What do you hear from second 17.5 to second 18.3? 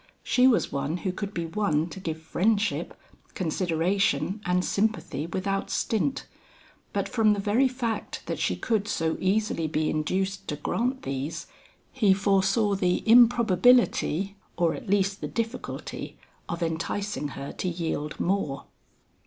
to yield